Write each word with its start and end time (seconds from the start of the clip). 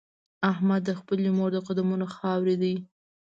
احمد 0.51 0.81
د 0.85 0.91
خپلې 0.99 1.29
مور 1.37 1.49
د 1.53 1.57
قدمونو 1.67 2.05
خاورې 2.15 2.55
دی. 2.63 2.75